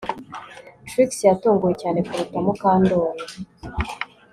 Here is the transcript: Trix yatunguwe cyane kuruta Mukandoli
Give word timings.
Trix 0.87 1.09
yatunguwe 1.27 1.73
cyane 1.81 1.99
kuruta 2.07 2.37
Mukandoli 2.45 3.23